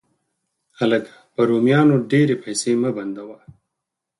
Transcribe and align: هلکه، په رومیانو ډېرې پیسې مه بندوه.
هلکه، 0.79 1.11
په 1.33 1.41
رومیانو 1.49 1.95
ډېرې 2.11 2.35
پیسې 2.43 2.71
مه 2.81 2.89
بندوه. 2.97 3.37